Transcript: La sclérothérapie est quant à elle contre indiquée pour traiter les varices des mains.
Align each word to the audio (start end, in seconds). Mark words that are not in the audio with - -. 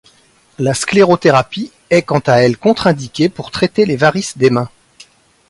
La 0.57 0.73
sclérothérapie 0.73 1.71
est 1.91 2.01
quant 2.01 2.23
à 2.25 2.37
elle 2.37 2.57
contre 2.57 2.87
indiquée 2.87 3.29
pour 3.29 3.51
traiter 3.51 3.85
les 3.85 3.97
varices 3.97 4.35
des 4.35 4.49
mains. 4.49 4.71